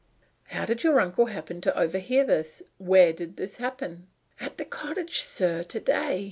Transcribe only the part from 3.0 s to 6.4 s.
did it happen?" "At the cottage, sir, to day.